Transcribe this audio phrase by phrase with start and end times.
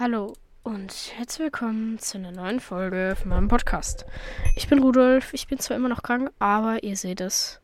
[0.00, 0.32] Hallo
[0.62, 4.06] und herzlich willkommen zu einer neuen Folge von meinem Podcast.
[4.54, 7.60] Ich bin Rudolf, ich bin zwar immer noch krank, aber ihr seht es.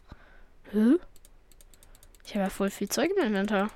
[0.72, 0.96] Hä?
[2.24, 3.70] Ich habe ja voll viel Zeug im Inventar.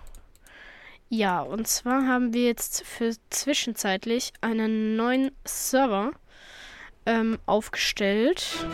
[1.08, 6.10] Ja, und zwar haben wir jetzt für zwischenzeitlich einen neuen Server
[7.06, 8.66] ähm, aufgestellt.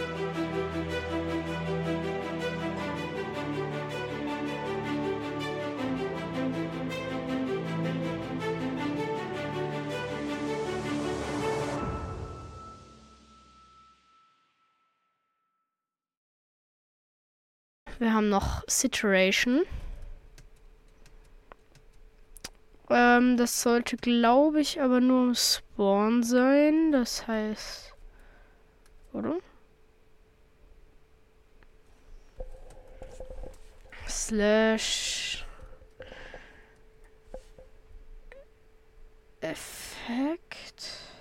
[17.99, 19.63] Wir haben noch Situation.
[22.91, 26.93] Ähm, das sollte, glaube ich, aber nur im Spawn sein.
[26.93, 27.95] Das heißt.
[29.13, 29.37] Oder?
[34.09, 35.47] Slash.
[39.41, 41.14] Effekt.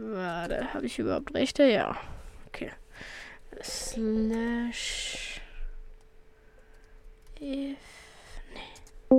[0.00, 1.64] Warte, habe ich überhaupt Rechte?
[1.64, 1.96] Ja.
[2.46, 2.70] Okay.
[3.60, 5.40] Slash.
[7.40, 7.76] If.
[9.10, 9.16] Nee.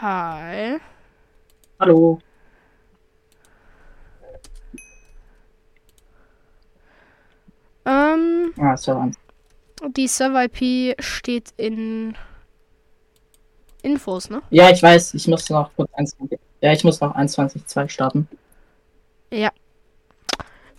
[0.00, 0.78] Hi.
[1.80, 2.20] Hallo.
[7.84, 9.10] Ähm, Ah, so.
[9.96, 12.14] die Server-IP steht in
[13.82, 14.42] Infos, ne?
[14.50, 16.38] Ja, ich weiß, ich muss noch kurz 21.
[16.60, 18.28] Ja, ich muss noch 21.2 starten.
[19.30, 19.50] Ja.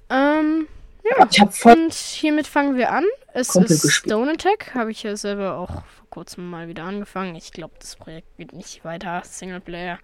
[0.09, 0.67] Ähm,
[1.03, 1.27] ja.
[1.29, 1.73] Ich habe voll.
[1.73, 3.05] Und hiermit fangen wir an.
[3.33, 4.11] Es Kumpel ist gespielt.
[4.11, 4.75] Stone Attack.
[4.75, 7.35] Habe ich ja selber auch vor kurzem mal wieder angefangen.
[7.35, 9.21] Ich glaube, das Projekt geht nicht weiter.
[9.23, 9.99] Singleplayer.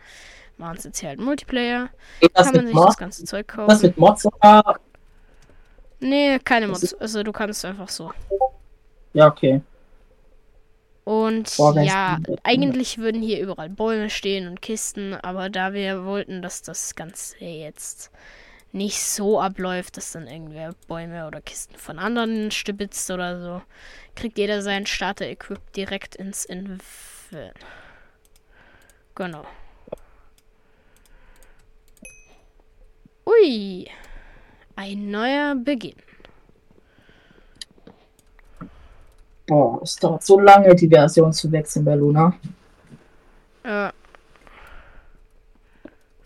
[0.58, 1.90] Machen es jetzt hier halt Multiplayer.
[2.20, 2.88] Geht das Kann man sich Mods?
[2.88, 3.82] das ganze Zeug kaufen.
[3.82, 4.80] mit Mods oder?
[6.00, 6.94] Nee, keine Mods.
[6.96, 8.12] Also du kannst einfach so.
[9.14, 9.62] Ja, okay.
[11.08, 16.42] Und Boah, ja, eigentlich würden hier überall Bäume stehen und Kisten, aber da wir wollten,
[16.42, 18.12] dass das Ganze jetzt
[18.74, 23.62] nicht so abläuft, dass dann irgendwer Bäume oder Kisten von anderen stibitzt oder so,
[24.16, 27.54] kriegt jeder sein Starter-Equip direkt ins Inven.
[29.16, 29.46] Genau.
[33.26, 33.90] Ui.
[34.76, 35.96] Ein neuer Beginn.
[39.48, 42.34] Boah, es dauert so lange, die Version zu wechseln bei Luna.
[43.64, 43.92] Ja.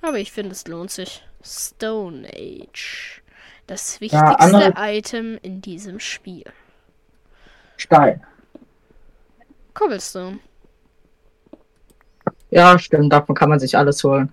[0.01, 1.23] Aber ich finde, es lohnt sich.
[1.43, 3.21] Stone Age.
[3.67, 6.45] Das wichtigste andere- Item in diesem Spiel.
[7.77, 8.23] Stein.
[9.73, 10.39] Cobblestone.
[12.49, 14.31] Ja, stimmt, davon kann man sich alles holen.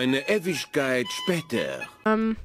[0.00, 1.82] Eine Ewigkeit später.
[2.06, 2.38] Ähm,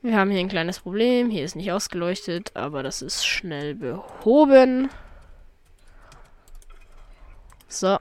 [0.00, 1.28] wir haben hier ein kleines Problem.
[1.28, 4.88] Hier ist nicht ausgeleuchtet, aber das ist schnell behoben.
[7.68, 7.98] So.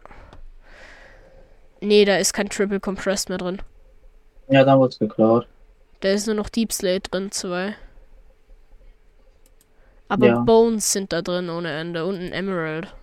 [1.81, 3.61] Nee, da ist kein Triple Compressed mehr drin.
[4.47, 5.45] Ja, dann wird's geklaut.
[5.99, 7.75] Da ist nur noch Deep Slate drin, zwei.
[10.07, 10.39] Aber Ja.
[10.39, 12.95] Bones sind da drin ohne Ende und ein Emerald.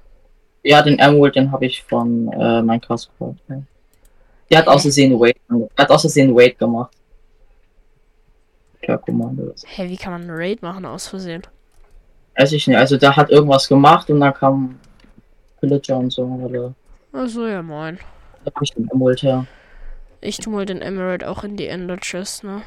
[0.62, 3.40] Ja, den Emerald, den habe ich von äh, Minecraft gekauft.
[3.50, 3.62] Ja.
[4.50, 5.37] Die hat aus Versehen Wait,
[5.78, 6.92] hat aus Versehen Wait gemacht.
[8.83, 9.52] Per Kommando.
[9.66, 11.42] Hä, wie kann man einen Raid machen aus Versehen?
[12.37, 12.76] Weiß ich nicht.
[12.76, 14.78] Also der hat irgendwas gemacht und dann kam
[15.61, 16.25] Pillager und so.
[16.25, 16.75] Oder
[17.12, 17.99] Achso, ja moin.
[18.45, 19.47] da hab ich den Emerald her.
[20.23, 22.62] Ich tu mal den Emerald auch in die Ender Chest, ne?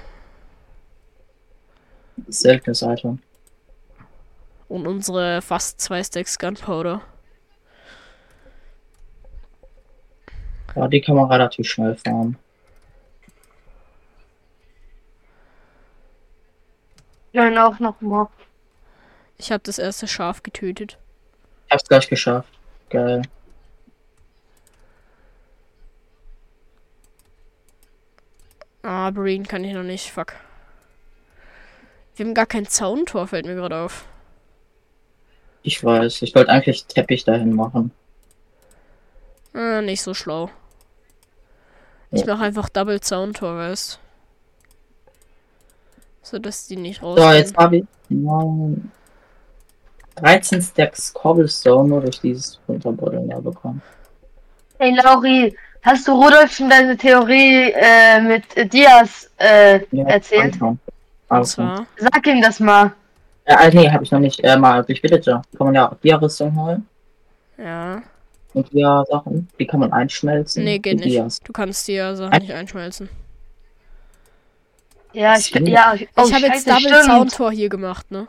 [2.28, 3.20] Seltenes Item.
[4.68, 7.02] Und unsere fast zwei Stacks Gunpowder.
[10.76, 12.38] Ja, die kann man relativ schnell fahren.
[17.34, 18.28] Dann auch noch mal.
[19.38, 20.98] Ich habe das erste Schaf getötet.
[21.68, 22.50] Ich hab's gleich geschafft.
[22.90, 23.24] Geil.
[28.84, 30.12] Ah, Breen kann ich noch nicht.
[30.12, 30.34] Fuck.
[32.16, 34.06] Wir haben gar kein Zauntor, fällt mir gerade auf.
[35.64, 36.22] Ich weiß.
[36.22, 37.92] Ich wollte eigentlich Teppich dahin machen.
[39.54, 40.50] Ah, nicht so schlau.
[42.14, 44.00] Ich mache einfach Double Zauntor, weißt
[46.22, 47.20] So dass die nicht raus.
[47.20, 48.92] So, jetzt habe ich neun,
[50.16, 53.82] 13 Stacks Cobblestone nur durch dieses Runterbuddeln ja bekommen.
[54.78, 60.56] Hey Lauri, hast du Rudolf schon deine Theorie äh, mit äh, Diaz äh, Ja, erzählt?
[61.30, 61.88] Also, zwar.
[61.98, 62.94] Sag ihm das mal.
[63.46, 64.40] äh, nee, habe ich noch nicht.
[64.44, 65.42] Äh, mal durch Villager.
[65.58, 66.88] Kann man ja auch Dia-Rüstung holen.
[67.58, 68.04] Ja.
[68.54, 69.48] Und Dia-Sachen.
[69.60, 70.64] Die kann man einschmelzen.
[70.64, 71.10] Nee, geht nicht.
[71.10, 71.40] Dias.
[71.40, 73.10] Du kannst die ja Sachen Ein- nicht einschmelzen.
[75.14, 75.68] Ja, ich, Stimmt.
[75.68, 77.06] ja, oh, ich habe jetzt Double stimmt.
[77.06, 78.28] Zauntor hier gemacht, ne?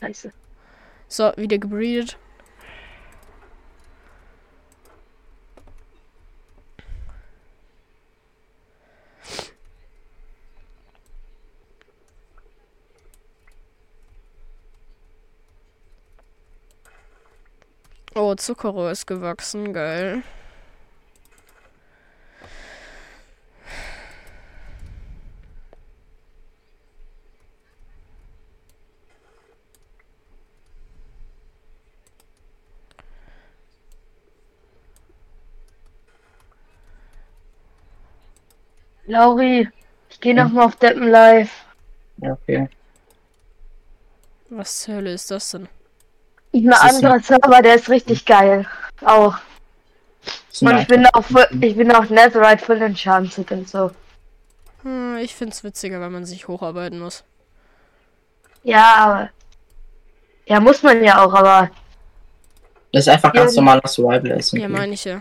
[0.00, 0.32] Scheiße.
[1.08, 2.16] So, wieder gebreedet.
[18.18, 20.22] Oh, Zuckerrohr ist gewachsen, geil.
[39.04, 39.68] Lauri,
[40.08, 41.66] ich gehe noch mal auf Deppen Live.
[42.16, 42.70] Ja, okay.
[44.48, 45.68] Was zur Hölle ist das denn?
[46.64, 48.66] Ein Das anderer Server, der ist richtig geil.
[49.04, 49.36] Auch.
[50.50, 53.90] Das Und ich bin auch voll, ich bin auch Netherite voll enchanted und so.
[54.82, 57.24] Hm, ich find's witziger, wenn man sich hocharbeiten muss.
[58.62, 59.30] Ja, aber.
[60.46, 61.70] Ja, muss man ja auch, aber.
[62.92, 63.60] Das ist einfach ganz Ja.
[63.62, 64.58] normaler Survival Essen.
[64.60, 65.20] Ja, meine ich ja.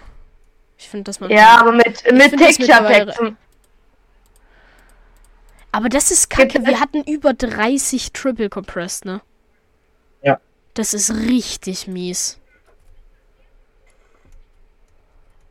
[0.77, 1.30] Ich finde, dass man.
[1.30, 3.38] Ja, aber mit, mit das Texture mittlerweile- Pack zum.
[5.72, 6.65] Aber das ist kacke.
[6.65, 9.20] Wir hatten über 30 Triple Compressed, ne?
[10.75, 12.38] Das ist richtig mies.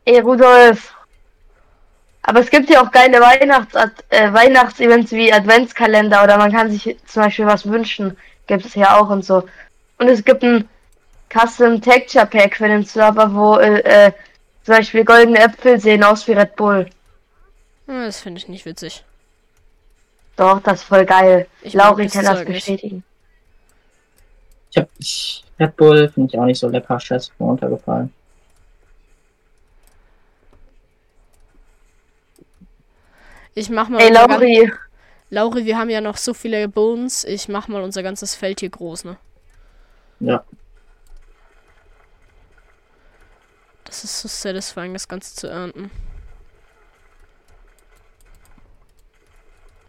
[0.05, 0.95] Ey, Rudolf.
[2.23, 3.75] Aber es gibt ja auch geile Weihnachts
[4.11, 8.17] äh, Weihnachtsevents wie Adventskalender oder man kann sich zum Beispiel was wünschen.
[8.47, 9.49] Gibt es ja auch und so.
[9.99, 10.69] Und es gibt ein
[11.31, 14.13] Custom Texture Pack für den Server, wo äh, äh,
[14.63, 16.89] zum Beispiel goldene Äpfel sehen aus wie Red Bull.
[17.87, 19.05] Ah, Das finde ich nicht witzig.
[20.37, 21.47] Doch, das ist voll geil.
[21.63, 23.05] Ich Lauri kann das bestätigen.
[24.75, 26.99] Ich hab ich, Red Bull finde ich auch nicht so lecker.
[26.99, 28.13] Scheiße, runtergefallen.
[33.55, 34.01] Ich mach mal.
[34.01, 34.73] Ey, unser gan- Lauri.
[35.31, 37.23] Lauri, wir haben ja noch so viele Bones.
[37.25, 39.17] Ich mach mal unser ganzes Feld hier groß, ne?
[40.21, 40.45] Ja.
[43.85, 45.91] Das ist so satisfying, das Ganze zu ernten.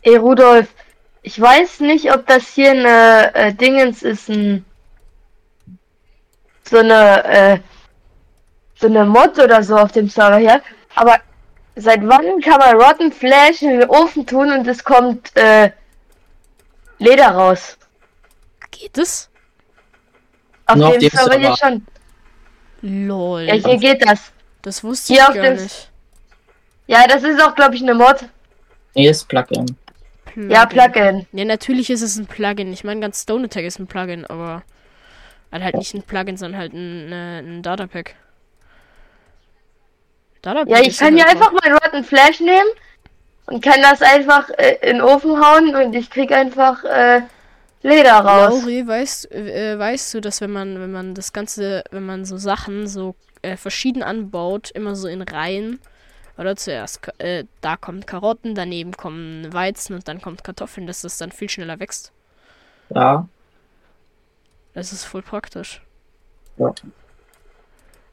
[0.04, 0.72] Ey, Rudolf.
[1.24, 4.64] Ich weiß nicht, ob das hier eine äh, Dingens ist, ein
[6.68, 7.60] so eine äh,
[8.76, 10.62] so eine Mod oder so auf dem Server hier.
[10.96, 11.18] Aber
[11.76, 15.72] seit wann kann man Rotten Flash in den Ofen tun und es kommt äh,
[16.98, 17.78] Leder raus?
[18.72, 19.30] Geht es?
[20.66, 21.58] Auf Nur auf dem dem Server hier Server.
[21.58, 21.88] schon.
[22.82, 23.42] Lol.
[23.44, 24.32] Ja, hier geht das.
[24.62, 25.90] das wusste hier ich auf gar dem- nicht.
[26.88, 28.26] Ja, das ist auch, glaube ich, eine Mod.
[28.94, 29.66] Nee, ist Plugin.
[30.36, 31.26] Ja, Plugin.
[31.32, 32.72] Ja, natürlich ist es ein Plugin.
[32.74, 34.64] Ich meine, ganz Stone Attack ist ein Plugin, aber
[35.52, 38.16] halt, halt nicht ein Plugin, sondern halt ein, ein Datapack.
[40.42, 42.70] Datapack Ja, ich kann ja einfach mein Rotten Flash nehmen
[43.48, 47.22] und kann das einfach äh, in den Ofen hauen und ich krieg einfach äh,
[47.82, 48.62] Leder raus.
[48.62, 52.38] Lauri, weißt, äh, weißt du, dass wenn man, wenn man das Ganze, wenn man so
[52.38, 55.80] Sachen so äh, verschieden anbaut, immer so in Reihen,
[56.38, 61.18] oder zuerst, äh, da kommt Karotten, daneben kommen Weizen und dann kommt Kartoffeln, dass das
[61.18, 62.12] dann viel schneller wächst.
[62.90, 63.28] Ja,
[64.76, 65.82] Das ist voll praktisch.
[66.58, 66.74] Ja.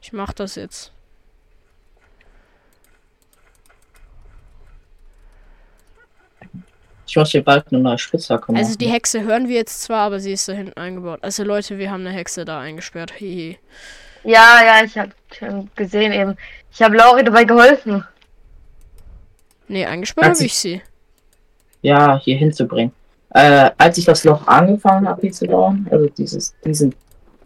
[0.01, 0.91] Ich mach das jetzt.
[7.13, 8.63] ich muss hier bald eine neue Spitzhacke machen.
[8.63, 11.19] Also die Hexe hören wir jetzt zwar, aber sie ist da hinten eingebaut.
[11.21, 13.11] Also Leute, wir haben eine Hexe da eingesperrt.
[13.11, 13.59] Hihi.
[14.23, 16.35] Ja, ja, ich habe schon gesehen eben.
[16.71, 18.03] Ich habe Lauri dabei geholfen.
[19.67, 20.81] Nee, eingesperrt habe ich sie.
[21.83, 22.93] ja, hier hinzubringen.
[23.33, 26.93] Äh, als ich das Loch angefangen habe, hier zu bauen, also dieses, diesen,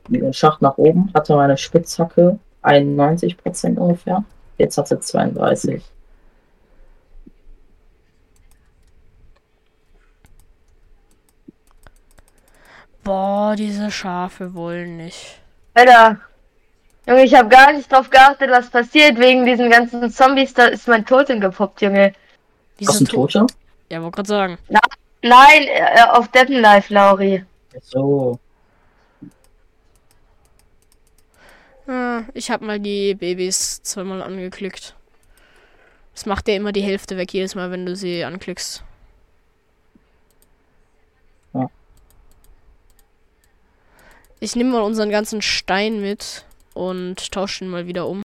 [0.09, 4.23] diesen Schacht nach oben, hatte meine Spitzhacke 91% ungefähr.
[4.57, 5.81] Jetzt hat sie 32.
[13.03, 15.39] Boah, diese Schafe wollen nicht.
[15.73, 16.19] Alter.
[17.07, 19.17] Junge, ich habe gar nicht drauf geachtet, was passiert.
[19.17, 22.13] Wegen diesen ganzen Zombies, da ist mein Totem gepoppt, Junge.
[22.77, 23.47] Wieso Aus dem to- Tote?
[23.89, 24.57] Ja, wollte gerade sagen.
[24.67, 24.81] Nein,
[25.31, 27.43] äh, auf Deppen Life, Lauri.
[27.81, 28.39] So.
[31.87, 34.95] Ah, ich habe mal die Babys zweimal angeklickt.
[36.13, 38.83] Das macht ja immer die Hälfte weg jedes Mal, wenn du sie anklickst.
[41.53, 41.69] Ja.
[44.39, 48.21] Ich nehme mal unseren ganzen Stein mit und tausche ihn mal wieder um.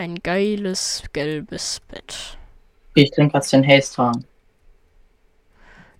[0.00, 2.38] Ein geiles gelbes Bett.
[2.94, 4.24] Ich trinke jetzt den Hahn.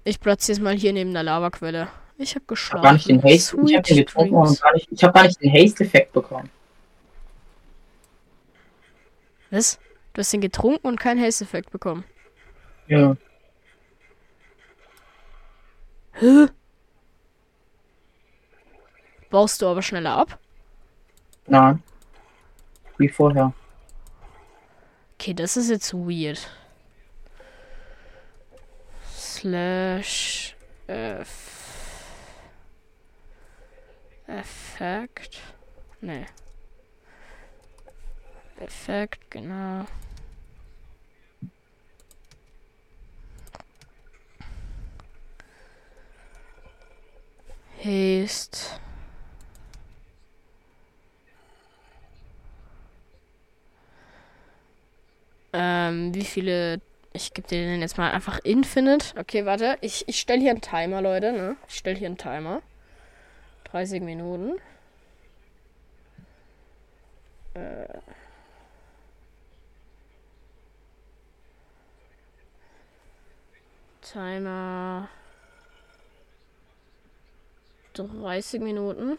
[0.04, 1.88] Ich platziere es mal hier neben der Lavaquelle.
[2.16, 2.78] Ich habe geschlafen.
[2.78, 5.42] habe gar nicht den Haste, ich habe getrunken und gar nicht, ich habe gar nicht
[5.42, 6.48] den Haste-Effekt bekommen.
[9.50, 9.78] Was?
[10.14, 12.04] Du hast den getrunken und keinen Haste-Effekt bekommen.
[12.88, 13.14] Ja.
[16.12, 16.46] Hä?
[19.28, 20.38] Baust du aber schneller ab?
[21.46, 21.82] Nein.
[22.96, 23.52] Wie vorher.
[25.20, 26.48] Okay, das ist jetzt weird.
[29.14, 30.56] Slash
[30.86, 32.06] Eff
[34.26, 35.42] Effekt.
[36.00, 36.24] Nee.
[38.60, 39.84] Effekt, genau.
[47.76, 48.80] Haste.
[55.52, 56.80] Ähm, wie viele.
[57.12, 59.18] Ich gebe dir den jetzt mal einfach Infinite.
[59.18, 59.76] Okay, warte.
[59.80, 61.56] Ich, ich stelle hier einen Timer, Leute, ne?
[61.68, 62.62] Ich stelle hier einen Timer.
[63.64, 64.58] 30 Minuten.
[74.02, 75.08] Timer
[77.94, 79.18] 30 Minuten.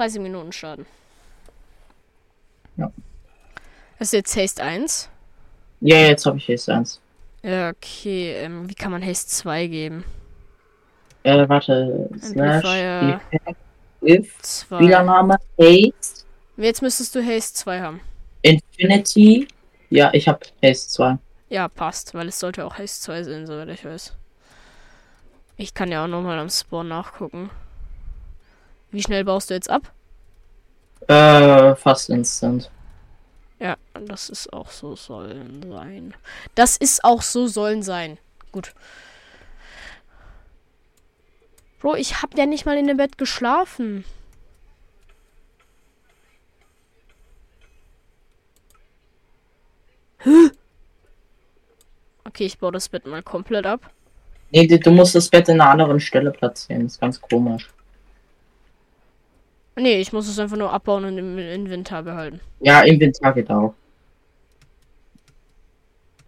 [0.00, 0.86] Dreißig Minuten Schaden.
[2.78, 2.90] Ja.
[3.98, 5.10] Das ist jetzt Haste 1.
[5.82, 7.00] Ja, jetzt habe ich Haste 1.
[7.42, 8.32] Ja, okay.
[8.36, 10.04] Ähm, wie kann man Haste 2 geben?
[11.22, 12.08] Äh, warte.
[12.14, 13.20] Amplifier.
[14.00, 14.78] Slash 2.
[14.78, 16.24] Spielername Haste
[16.56, 18.00] Jetzt müsstest du Haste 2 haben.
[18.40, 19.48] Infinity.
[19.90, 21.18] Ja, ich habe Haste 2.
[21.50, 24.16] Ja, passt, weil es sollte auch Haste 2 sein, soweit ich weiß.
[25.58, 27.50] Ich kann ja auch nochmal am Spawn nachgucken.
[28.90, 29.92] Wie schnell baust du jetzt ab?
[31.08, 32.70] Äh, fast instant.
[33.58, 33.76] Ja,
[34.06, 36.14] das ist auch so sollen sein.
[36.54, 38.18] Das ist auch so sollen sein.
[38.52, 38.74] Gut.
[41.80, 44.04] Bro, ich hab ja nicht mal in dem Bett geschlafen.
[50.18, 50.50] Hä?
[52.24, 53.90] Okay, ich baue das Bett mal komplett ab.
[54.50, 56.84] Nee, du, du musst das Bett in einer anderen Stelle platzieren.
[56.84, 57.68] Das ist ganz komisch.
[59.80, 62.40] Nee, ich muss es einfach nur abbauen und im Inventar behalten.
[62.60, 63.74] Ja, Inventar geht auch.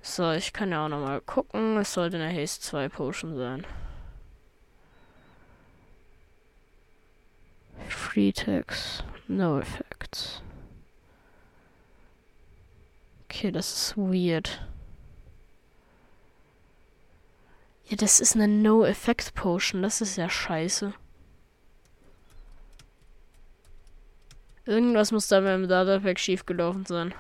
[0.01, 1.77] So, ich kann ja auch nochmal gucken.
[1.77, 3.67] Es sollte eine Haste 2 Potion sein.
[7.88, 9.05] Free Text.
[9.29, 10.43] No effects.
[13.25, 14.67] Okay, das ist weird.
[17.87, 19.83] Ja, das ist eine No-Effect Potion.
[19.83, 20.95] Das ist ja scheiße.
[24.64, 27.14] Irgendwas muss da beim Datapack schiefgelaufen sein.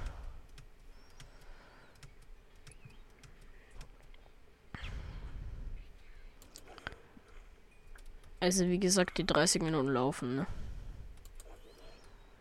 [8.38, 10.46] Also wie gesagt, die 30 Minuten laufen, ne?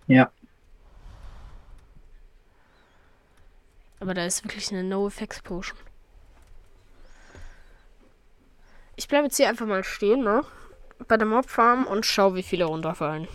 [0.08, 0.32] Ja.
[4.00, 5.78] Aber da ist wirklich eine No-Effects Potion.
[8.96, 10.44] Ich bleibe jetzt hier einfach mal stehen, ne?
[11.08, 13.28] Bei der Mob Farm und schau, wie viele runterfallen.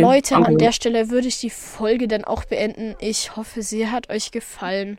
[0.00, 2.94] Leute, an der Stelle würde ich die Folge dann auch beenden.
[3.00, 4.98] Ich hoffe, sie hat euch gefallen.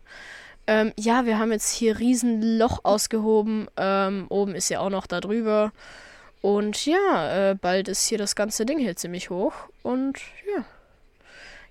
[0.67, 3.67] Ähm, ja, wir haben jetzt hier riesen Loch ausgehoben.
[3.77, 5.71] Ähm, oben ist ja auch noch da drüber.
[6.41, 9.53] Und ja, äh, bald ist hier das ganze Ding hier ziemlich hoch.
[9.83, 10.19] Und
[10.55, 10.63] ja,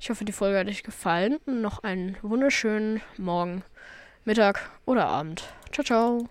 [0.00, 1.38] ich hoffe, die Folge hat euch gefallen.
[1.46, 3.62] Noch einen wunderschönen Morgen,
[4.24, 5.44] Mittag oder Abend.
[5.72, 6.28] Ciao, ciao.